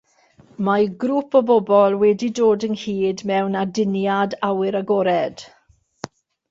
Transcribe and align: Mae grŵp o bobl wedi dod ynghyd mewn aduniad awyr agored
Mae 0.67 0.87
grŵp 1.03 1.37
o 1.39 1.41
bobl 1.49 1.97
wedi 2.05 2.31
dod 2.41 2.65
ynghyd 2.69 3.23
mewn 3.33 3.61
aduniad 3.65 4.37
awyr 4.53 4.83
agored 4.83 5.51